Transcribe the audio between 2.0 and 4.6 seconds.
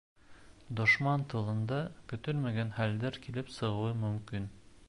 көтөлмәгән хәлдәр килеп сығыуы мөмкин.